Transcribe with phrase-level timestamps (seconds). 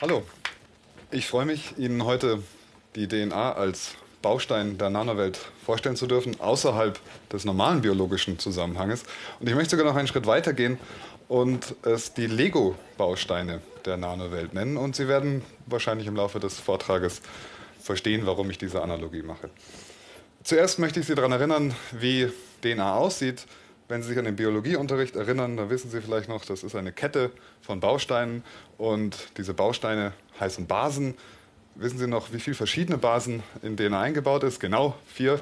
[0.00, 0.22] Hallo,
[1.10, 2.40] ich freue mich, Ihnen heute
[2.94, 7.00] die DNA als Baustein der Nanowelt vorstellen zu dürfen, außerhalb
[7.32, 9.02] des normalen biologischen Zusammenhanges.
[9.40, 10.78] Und ich möchte sogar noch einen Schritt weiter gehen
[11.26, 14.76] und es die Lego-Bausteine der Nanowelt nennen.
[14.76, 17.20] Und Sie werden wahrscheinlich im Laufe des Vortrages
[17.82, 19.50] verstehen, warum ich diese Analogie mache.
[20.44, 22.30] Zuerst möchte ich Sie daran erinnern, wie
[22.62, 23.46] DNA aussieht.
[23.88, 26.92] Wenn Sie sich an den Biologieunterricht erinnern, dann wissen Sie vielleicht noch, das ist eine
[26.92, 27.30] Kette
[27.62, 28.44] von Bausteinen
[28.76, 31.14] und diese Bausteine heißen Basen.
[31.74, 34.60] Wissen Sie noch, wie viele verschiedene Basen in DNA eingebaut ist?
[34.60, 35.40] Genau vier.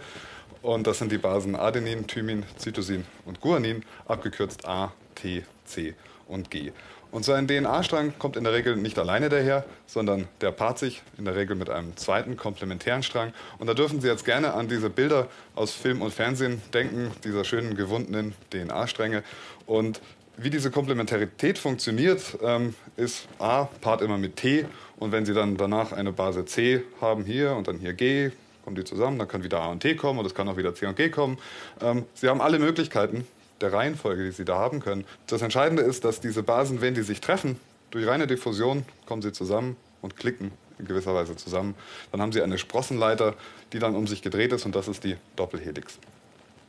[0.62, 5.94] Und das sind die Basen Adenin, Thymin, Cytosin und Guanin, abgekürzt A, T, C
[6.28, 6.72] und G.
[7.10, 11.02] Und so ein DNA-Strang kommt in der Regel nicht alleine daher, sondern der paart sich
[11.18, 13.32] in der Regel mit einem zweiten komplementären Strang.
[13.58, 17.44] Und da dürfen Sie jetzt gerne an diese Bilder aus Film und Fernsehen denken, dieser
[17.44, 19.22] schönen gewundenen DNA-Stränge.
[19.66, 20.00] Und
[20.36, 24.66] wie diese Komplementarität funktioniert, ähm, ist A paart immer mit T
[24.98, 28.30] und wenn Sie dann danach eine Base C haben hier und dann hier G,
[28.62, 30.74] kommen die zusammen, dann kann wieder A und T kommen und es kann auch wieder
[30.74, 31.38] C und G kommen.
[31.80, 33.26] Ähm, Sie haben alle Möglichkeiten,
[33.60, 35.04] der Reihenfolge, die Sie da haben können.
[35.26, 37.58] Das Entscheidende ist, dass diese Basen, wenn die sich treffen,
[37.90, 41.74] durch reine Diffusion kommen sie zusammen und klicken in gewisser Weise zusammen.
[42.12, 43.34] Dann haben Sie eine Sprossenleiter,
[43.72, 45.98] die dann um sich gedreht ist und das ist die Doppelhelix.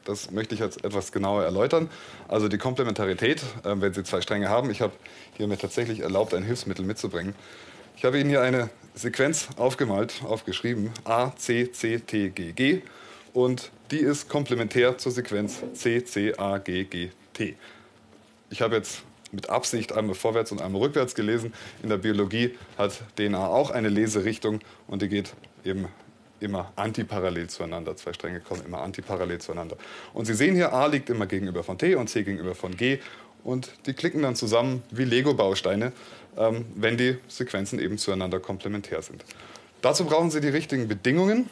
[0.06, 1.90] Das möchte ich jetzt etwas genauer erläutern.
[2.30, 4.70] Also die Komplementarität, äh, wenn Sie zwei Stränge haben.
[4.70, 4.94] Ich habe
[5.36, 7.36] hier mir tatsächlich erlaubt, ein Hilfsmittel mitzubringen.
[7.98, 12.84] Ich habe Ihnen hier eine Sequenz aufgemalt, aufgeschrieben, A, C, C, T, G, G
[13.38, 17.56] und die ist komplementär zur Sequenz C, C, A, G, G, T.
[18.50, 21.54] Ich habe jetzt mit Absicht einmal vorwärts und einmal rückwärts gelesen.
[21.84, 25.88] In der Biologie hat DNA auch eine Leserichtung und die geht eben
[26.40, 27.96] immer antiparallel zueinander.
[27.96, 29.78] Zwei Stränge kommen immer antiparallel zueinander.
[30.16, 32.98] Und Sie sehen hier, A liegt immer gegenüber von T und C gegenüber von G.
[33.44, 35.92] Und die klicken dann zusammen wie Lego-Bausteine,
[36.38, 39.24] ähm, wenn die Sequenzen eben zueinander komplementär sind.
[39.84, 41.52] Dazu brauchen Sie die richtigen Bedingungen.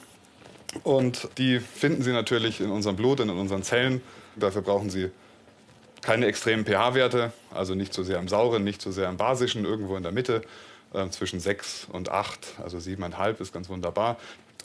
[0.83, 4.01] Und die finden Sie natürlich in unserem Blut und in unseren Zellen.
[4.35, 5.09] Dafür brauchen Sie
[6.01, 9.97] keine extremen pH-Werte, also nicht zu sehr im sauren, nicht zu sehr im basischen, irgendwo
[9.97, 10.43] in der Mitte,
[10.93, 14.17] äh, zwischen 6 und 8, also 7,5 ist ganz wunderbar.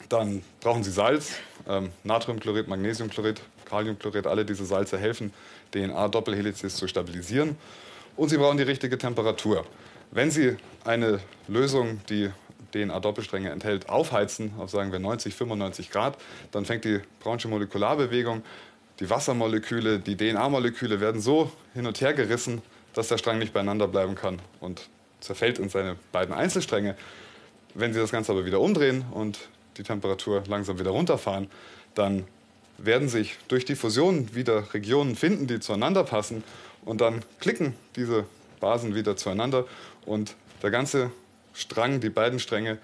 [0.09, 1.33] Dann brauchen Sie Salz,
[1.67, 5.33] ähm, Natriumchlorid, Magnesiumchlorid, Kaliumchlorid, alle diese Salze helfen,
[5.73, 7.55] DNA-Doppelhelices zu stabilisieren.
[8.15, 9.65] Und Sie brauchen die richtige Temperatur.
[10.11, 12.29] Wenn Sie eine Lösung, die
[12.71, 16.17] DNA-Doppelstränge enthält, aufheizen auf sagen wir 90, 95 Grad,
[16.51, 18.43] dann fängt die Brownsche Molekularbewegung,
[18.99, 22.61] die Wassermoleküle, die DNA-Moleküle werden so hin und her gerissen,
[22.93, 24.89] dass der Strang nicht beieinander bleiben kann und
[25.21, 26.95] zerfällt in seine beiden Einzelstränge.
[27.73, 29.39] Wenn Sie das Ganze aber wieder umdrehen und
[29.77, 31.47] die Temperatur langsam wieder runterfahren,
[31.95, 32.25] dann
[32.77, 36.43] werden sich durch die Fusion wieder Regionen finden, die zueinander passen
[36.83, 38.25] und dann klicken diese
[38.59, 39.65] Basen wieder zueinander
[40.05, 41.11] und der ganze
[41.53, 42.77] Strang, die beiden Stränge,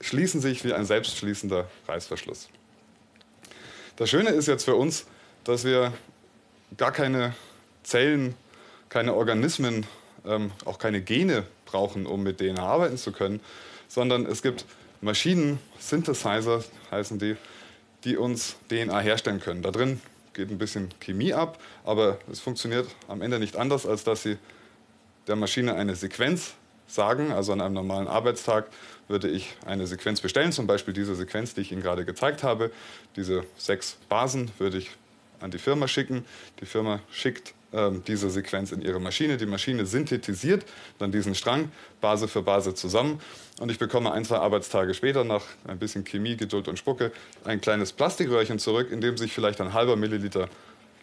[0.00, 2.48] schließen sich wie ein selbstschließender Reißverschluss.
[3.96, 5.06] Das Schöne ist jetzt für uns,
[5.44, 5.92] dass wir
[6.76, 7.34] gar keine
[7.82, 8.34] Zellen,
[8.88, 9.86] keine Organismen,
[10.26, 13.40] ähm, auch keine Gene brauchen, um mit DNA arbeiten zu können,
[13.88, 14.64] sondern es gibt
[15.00, 17.36] Maschinen, Synthesizer heißen die,
[18.04, 19.62] die uns DNA herstellen können.
[19.62, 20.00] Da drin
[20.32, 24.38] geht ein bisschen Chemie ab, aber es funktioniert am Ende nicht anders, als dass sie
[25.26, 26.54] der Maschine eine Sequenz
[26.86, 27.32] sagen.
[27.32, 28.68] Also an einem normalen Arbeitstag
[29.08, 32.70] würde ich eine Sequenz bestellen, zum Beispiel diese Sequenz, die ich Ihnen gerade gezeigt habe.
[33.16, 34.90] Diese sechs Basen würde ich
[35.40, 36.24] an die Firma schicken.
[36.60, 39.36] Die Firma schickt ähm, diese Sequenz in ihre Maschine.
[39.36, 40.64] Die Maschine synthetisiert
[40.98, 43.20] dann diesen Strang Base für Base zusammen
[43.58, 47.12] und ich bekomme ein, zwei Arbeitstage später nach ein bisschen Chemie, Geduld und Spucke
[47.44, 50.48] ein kleines Plastikröhrchen zurück, in dem sich vielleicht ein halber Milliliter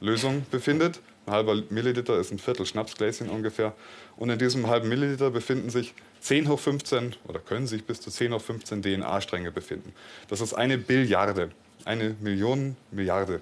[0.02, 1.00] Lösung befindet.
[1.28, 3.74] Ein halber Milliliter ist ein Viertel Schnapsgläschen ungefähr.
[4.18, 8.10] Und in diesem halben Milliliter befinden sich 10 hoch 15 oder können sich bis zu
[8.10, 9.94] 10 hoch 15 DNA-Stränge befinden.
[10.28, 11.52] Das ist eine Billiarde,
[11.86, 13.42] eine Million Milliarde.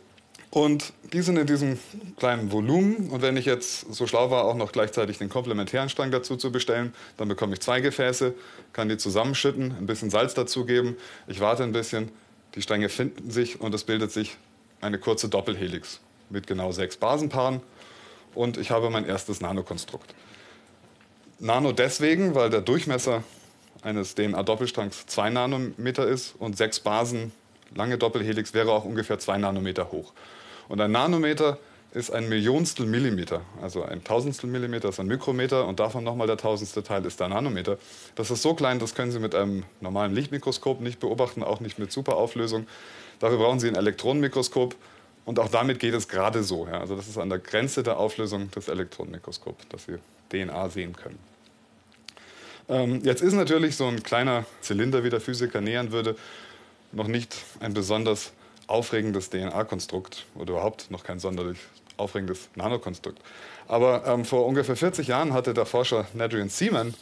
[0.52, 1.80] Und die sind in diesem
[2.18, 3.10] kleinen Volumen.
[3.10, 6.52] Und wenn ich jetzt so schlau war, auch noch gleichzeitig den komplementären Strang dazu zu
[6.52, 8.34] bestellen, dann bekomme ich zwei Gefäße,
[8.74, 10.98] kann die zusammenschütten, ein bisschen Salz dazugeben.
[11.28, 12.12] Ich warte ein bisschen,
[12.56, 14.38] die Stränge finden sich und es bildet sich
[14.82, 17.62] eine kurze Doppelhelix mit genau sechs Basenpaaren
[18.36, 20.14] und ich habe mein erstes Nanokonstrukt.
[21.40, 23.24] Nano deswegen, weil der Durchmesser
[23.82, 27.32] eines DNA-Doppelstrangs 2 Nanometer ist und sechs Basen,
[27.74, 30.14] lange Doppelhelix wäre auch ungefähr 2 Nanometer hoch.
[30.68, 31.58] Und ein Nanometer
[31.92, 36.38] ist ein Millionstel Millimeter, also ein Tausendstel Millimeter ist ein Mikrometer und davon nochmal der
[36.38, 37.78] tausendste Teil ist der Nanometer.
[38.16, 41.80] Das ist so klein, das können Sie mit einem normalen Lichtmikroskop nicht beobachten, auch nicht
[41.80, 42.68] mit Superauflösung.
[43.20, 44.76] Dafür brauchen Sie ein Elektronenmikroskop
[45.30, 46.66] und auch damit geht es gerade so.
[46.66, 46.80] Ja.
[46.80, 50.00] Also das ist an der Grenze der Auflösung des Elektronenmikroskops, dass Sie
[50.30, 51.20] DNA sehen können.
[52.68, 56.16] Ähm, jetzt ist natürlich so ein kleiner Zylinder, wie der Physiker nähern würde,
[56.94, 58.32] noch nicht ein besonders
[58.66, 61.60] aufregendes DNA-Konstrukt oder überhaupt noch kein sonderlich
[61.98, 63.22] aufregendes Nanokonstrukt.
[63.68, 66.96] Aber ähm, vor ungefähr 40 Jahren hatte der Forscher Nadrian Seaman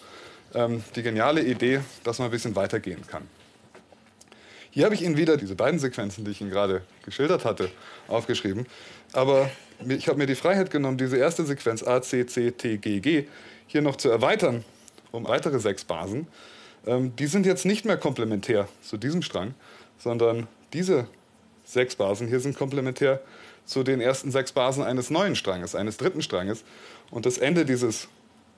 [0.54, 3.24] ähm, die geniale Idee, dass man ein bisschen weitergehen kann.
[4.78, 7.72] Hier habe ich Ihnen wieder diese beiden Sequenzen, die ich Ihnen gerade geschildert hatte,
[8.08, 8.68] aufgeschrieben.
[9.12, 9.50] Aber
[9.88, 13.26] ich habe mir die Freiheit genommen, diese erste Sequenz A, C, C, T, G, G
[13.66, 14.64] hier noch zu erweitern
[15.12, 16.28] um weitere sechs Basen.
[16.86, 19.56] Ähm, die sind jetzt nicht mehr komplementär zu diesem Strang,
[19.98, 21.08] sondern diese
[21.66, 23.20] sechs Basen hier sind komplementär
[23.66, 26.64] zu den ersten sechs Basen eines neuen Stranges, eines dritten Stranges.
[27.10, 28.10] Und das Ende dieses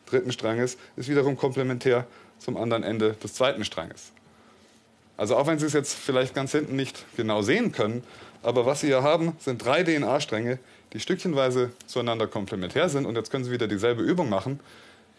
[0.06, 2.06] dritten Stranges ist wiederum komplementär
[2.40, 4.12] zum anderen Ende des zweiten Stranges.
[5.20, 8.06] Also auch wenn Sie es jetzt vielleicht ganz hinten nicht genau sehen können,
[8.42, 10.60] aber was Sie hier haben, sind drei DNA-Stränge,
[10.94, 13.06] die stückchenweise zueinander komplementär sind.
[13.06, 14.62] Und jetzt können Sie wieder dieselbe Übung machen.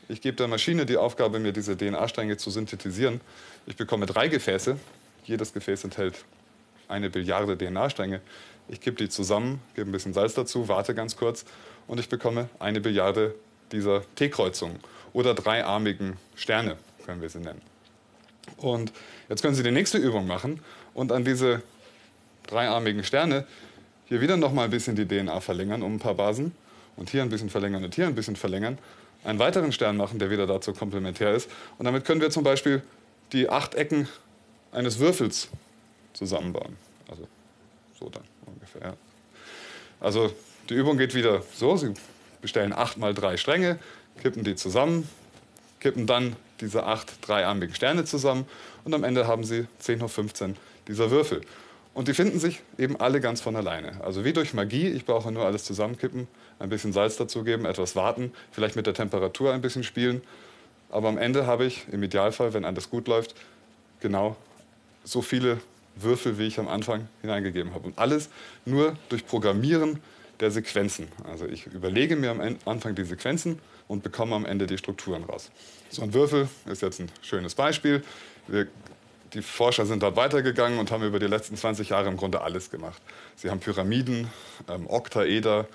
[0.09, 3.21] Ich gebe der Maschine die Aufgabe, mir diese DNA-Stränge zu synthetisieren.
[3.67, 4.79] Ich bekomme drei Gefäße.
[5.25, 6.25] Jedes Gefäß enthält
[6.89, 8.23] eine Billiarde DNA-Stränge.
[8.69, 11.45] Ich kippe die zusammen, gebe ein bisschen Salz dazu, warte ganz kurz
[11.87, 13.35] und ich bekomme eine Billiarde
[13.71, 14.81] dieser T-Kreuzungen
[15.13, 17.61] oder dreiarmigen Sterne, können wir sie nennen.
[18.57, 18.93] Und
[19.29, 20.61] jetzt können Sie die nächste Übung machen
[20.95, 21.63] und an diese
[22.47, 23.47] dreiarmigen Sterne
[24.07, 26.53] hier wieder noch mal ein bisschen die DNA verlängern um ein paar Basen
[26.97, 28.79] und hier ein bisschen verlängern und hier ein bisschen verlängern
[29.25, 31.51] einen weiteren Stern machen, der wieder dazu komplementär ist.
[31.79, 32.83] Und damit können wir zum Beispiel
[33.33, 34.09] die acht Ecken
[34.73, 35.49] eines Würfels
[36.13, 36.77] zusammenbauen.
[37.09, 37.29] Also
[37.99, 38.97] so dann ungefähr.
[40.01, 40.33] Also
[40.69, 41.93] die Übung geht wieder so, Sie
[42.41, 43.79] bestellen acht mal drei Stränge,
[44.23, 45.09] kippen die zusammen,
[45.81, 48.47] kippen dann diese acht dreiarmigen Sterne zusammen
[48.85, 50.57] und am Ende haben Sie 10 hoch 15
[50.89, 51.43] dieser Würfel.
[51.93, 54.01] Und die finden sich eben alle ganz von alleine.
[54.03, 56.29] Also wie durch Magie, ich brauche nur alles zusammenkippen,
[56.59, 60.23] ein bisschen Salz dazugeben, etwas warten, vielleicht mit der Temperatur ein bisschen spielen.
[60.91, 63.35] Aber am Ende habe ich im Idealfall, wenn alles gut läuft,
[64.01, 64.37] genau
[65.05, 65.59] so viele
[65.97, 67.87] Würfel, wie ich am Anfang hineingegeben habe.
[67.87, 68.29] Und alles
[68.65, 70.01] nur durch Programmieren
[70.39, 71.09] der Sequenzen.
[71.31, 73.59] Also ich überlege mir am Anfang die Sequenzen
[73.91, 75.51] und bekomme am Ende die Strukturen raus.
[75.91, 78.05] So ein Würfel ist jetzt ein schönes Beispiel.
[78.47, 78.69] Wir
[79.35, 82.71] die Forscher sind dort weitergegangen und haben über die letzten 20 Jahre im Grunde alles
[82.71, 83.01] gemacht.
[83.37, 84.29] Sie haben Pyramiden,
[84.69, 85.69] ähm, Oktaeder,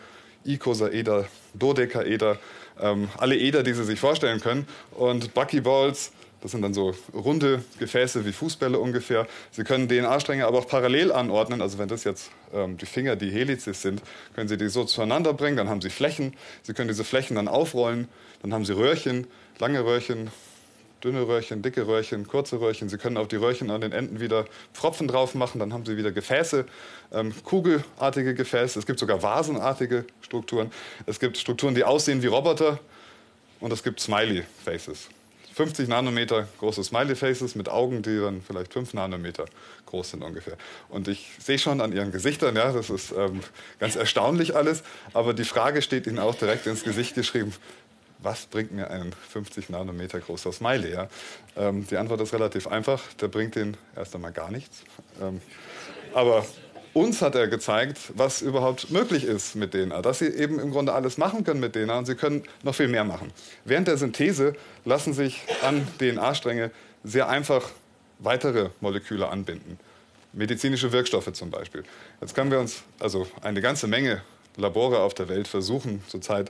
[0.44, 2.38] Icosaeder, Dodekaeder,
[2.82, 4.68] ähm, alle Eder, die Sie sich vorstellen können.
[4.92, 6.12] Und Buckyballs,
[6.46, 9.26] das sind dann so runde Gefäße wie Fußbälle ungefähr.
[9.50, 11.60] Sie können DNA-Stränge aber auch parallel anordnen.
[11.60, 14.04] Also wenn das jetzt ähm, die Finger, die Helices sind,
[14.36, 15.58] können Sie die so zueinander bringen.
[15.58, 16.36] Dann haben Sie Flächen.
[16.62, 18.08] Sie können diese Flächen dann aufrollen.
[18.44, 19.26] Dann haben Sie Röhrchen,
[19.58, 20.30] lange Röhrchen,
[21.04, 22.90] dünne Röhrchen, dicke Röhrchen, kurze Röhrchen.
[22.90, 25.98] Sie können auf die Röhrchen an den Enden wieder Pfropfen drauf machen, dann haben Sie
[25.98, 26.66] wieder Gefäße,
[27.12, 28.78] ähm, kugelartige Gefäße.
[28.78, 30.72] Es gibt sogar vasenartige Strukturen.
[31.08, 32.80] Es gibt Strukturen, die aussehen wie Roboter
[33.60, 35.10] und es gibt Smiley Faces.
[35.56, 39.46] 50 Nanometer große Smiley Faces mit Augen, die dann vielleicht 5 Nanometer
[39.86, 40.58] groß sind ungefähr.
[40.90, 43.40] Und ich sehe schon an ihren Gesichtern, ja, das ist ähm,
[43.80, 47.54] ganz erstaunlich alles, aber die Frage steht ihnen auch direkt ins Gesicht geschrieben,
[48.20, 50.92] was bringt mir ein 50 Nanometer großer Smiley?
[50.92, 51.08] Ja?
[51.56, 54.84] Ähm, die Antwort ist relativ einfach, der bringt den erst einmal gar nichts.
[55.22, 55.40] Ähm,
[56.14, 56.46] aber
[56.96, 60.94] uns hat er gezeigt, was überhaupt möglich ist mit DNA, dass sie eben im Grunde
[60.94, 63.32] alles machen können mit DNA und sie können noch viel mehr machen.
[63.66, 64.56] Während der Synthese
[64.86, 66.72] lassen sich an DNA-Stränge
[67.04, 67.70] sehr einfach
[68.20, 69.78] weitere Moleküle anbinden.
[70.32, 71.84] Medizinische Wirkstoffe zum Beispiel.
[72.22, 74.22] Jetzt können wir uns also eine ganze Menge
[74.56, 76.50] Labore auf der Welt versuchen zurzeit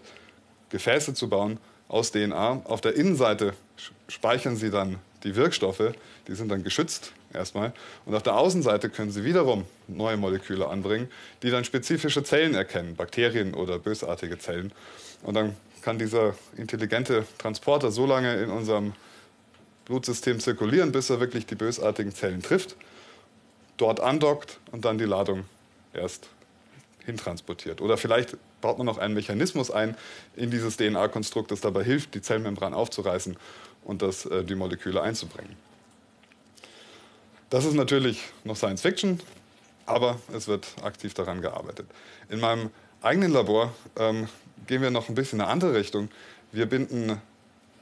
[0.70, 2.62] Gefäße zu bauen aus DNA.
[2.66, 3.54] Auf der Innenseite
[4.08, 5.94] speichern sie dann die Wirkstoffe,
[6.28, 7.74] die sind dann geschützt erstmal.
[8.06, 11.10] Und auf der Außenseite können sie wiederum neue Moleküle anbringen,
[11.44, 14.72] die dann spezifische Zellen erkennen, Bakterien oder bösartige Zellen.
[15.24, 18.94] Und dann kann dieser intelligente Transporter so lange in unserem
[19.86, 22.76] Blutsystem zirkulieren, bis er wirklich die bösartigen Zellen trifft,
[23.78, 25.46] dort andockt und dann die Ladung
[25.94, 26.30] erst
[27.06, 27.82] hintransportiert.
[27.82, 29.96] Oder vielleicht baut man noch einen Mechanismus ein
[30.36, 33.38] in dieses DNA-Konstrukt, das dabei hilft, die Zellmembran aufzureißen
[33.84, 35.56] und das, äh, die Moleküle einzubringen.
[37.50, 39.20] Das ist natürlich noch Science Fiction,
[39.86, 41.86] aber es wird aktiv daran gearbeitet.
[42.30, 42.72] In meinem
[43.02, 44.28] eigenen Labor ähm,
[44.66, 46.10] gehen wir noch ein bisschen in eine andere Richtung.
[46.52, 47.22] Wir binden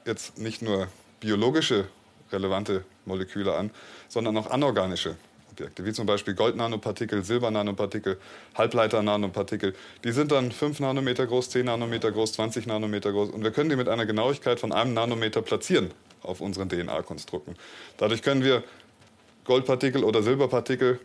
[0.05, 0.89] jetzt nicht nur
[1.21, 1.87] biologische
[2.31, 3.71] relevante Moleküle an,
[4.09, 5.15] sondern auch anorganische
[5.49, 8.19] Objekte, wie zum Beispiel Goldnanopartikel, Silbernanopartikel,
[8.55, 9.75] Halbleiter-Nanopartikel.
[10.03, 13.69] Die sind dann 5 Nanometer groß, 10 Nanometer groß, 20 Nanometer groß und wir können
[13.69, 15.91] die mit einer Genauigkeit von einem Nanometer platzieren
[16.21, 17.55] auf unseren DNA-Konstrukten.
[17.97, 18.63] Dadurch können wir
[19.45, 20.99] Goldpartikel oder Silberpartikel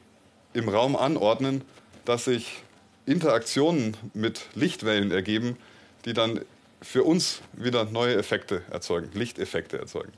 [0.53, 1.63] im Raum anordnen,
[2.05, 2.63] dass sich
[3.07, 5.57] Interaktionen mit Lichtwellen ergeben,
[6.05, 6.41] die dann
[6.81, 10.13] für uns wieder neue Effekte erzeugen, Lichteffekte erzeugen.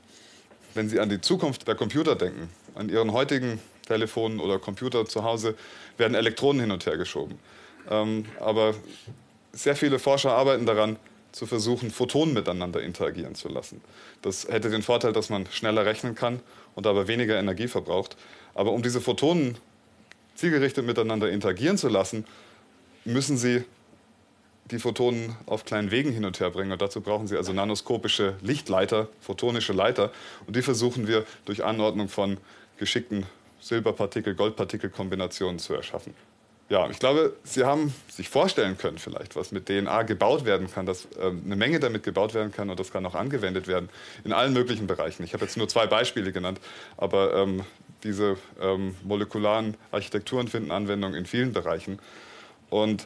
[0.73, 5.23] wenn Sie an die Zukunft der Computer denken, an Ihren heutigen Telefonen oder Computer zu
[5.23, 5.55] Hause,
[5.97, 7.37] werden Elektronen hin und her geschoben.
[7.89, 8.73] Ähm, aber
[9.51, 10.97] sehr viele Forscher arbeiten daran,
[11.31, 13.81] zu versuchen, Photonen miteinander interagieren zu lassen.
[14.21, 16.41] Das hätte den Vorteil, dass man schneller rechnen kann
[16.75, 18.17] und aber weniger Energie verbraucht.
[18.53, 19.57] Aber um diese Photonen
[20.35, 22.25] zielgerichtet miteinander interagieren zu lassen,
[23.05, 23.63] müssen sie
[24.65, 26.71] die Photonen auf kleinen Wegen hin und her bringen.
[26.71, 30.11] Und dazu brauchen sie also nanoskopische Lichtleiter, photonische Leiter.
[30.47, 32.37] Und die versuchen wir durch Anordnung von
[32.77, 33.25] geschickten
[33.61, 36.13] Silberpartikel-Goldpartikel-Kombinationen zu erschaffen.
[36.71, 40.85] Ja, ich glaube, Sie haben sich vorstellen können vielleicht, was mit DNA gebaut werden kann,
[40.85, 43.89] dass ähm, eine Menge damit gebaut werden kann und das kann auch angewendet werden
[44.23, 45.25] in allen möglichen Bereichen.
[45.25, 46.61] Ich habe jetzt nur zwei Beispiele genannt,
[46.95, 47.65] aber ähm,
[48.05, 51.99] diese ähm, molekularen Architekturen finden Anwendung in vielen Bereichen.
[52.69, 53.05] Und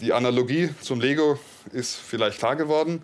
[0.00, 1.38] die Analogie zum Lego
[1.70, 3.02] ist vielleicht klar geworden.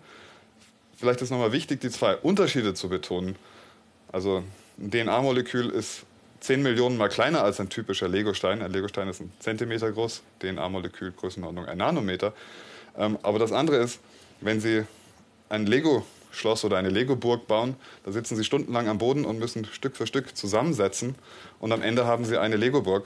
[0.97, 3.35] Vielleicht ist nochmal wichtig, die zwei Unterschiede zu betonen.
[4.11, 4.43] Also
[4.79, 6.07] ein DNA-Molekül ist
[6.41, 8.63] 10 Millionen mal kleiner als ein typischer Legostein.
[8.63, 12.33] Ein Legostein ist ein Zentimeter groß, DNA-Molekül Größenordnung ein Nanometer.
[12.97, 13.99] Ähm, aber das andere ist,
[14.41, 14.83] wenn Sie
[15.49, 19.95] ein Lego-Schloss oder eine Lego-Burg bauen, da sitzen Sie stundenlang am Boden und müssen Stück
[19.95, 21.13] für Stück zusammensetzen.
[21.59, 23.05] Und am Ende haben Sie eine Lego-Burg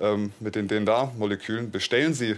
[0.00, 1.72] ähm, mit den DNA-Molekülen.
[1.72, 2.36] Bestellen Sie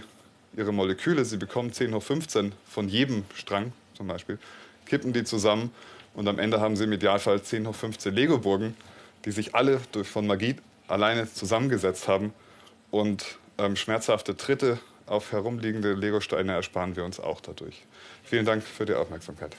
[0.57, 4.39] Ihre Moleküle, Sie bekommen 10 hoch 15 von jedem Strang zum Beispiel,
[4.87, 5.71] kippen die zusammen
[6.15, 8.75] und am Ende haben Sie im Idealfall 10 hoch 15 Lego-Burgen
[9.25, 10.55] die sich alle durch, von Magie
[10.87, 12.33] alleine zusammengesetzt haben.
[12.89, 17.85] Und ähm, schmerzhafte Tritte auf herumliegende Legosteine ersparen wir uns auch dadurch.
[18.23, 19.55] Vielen Dank für die Aufmerksamkeit.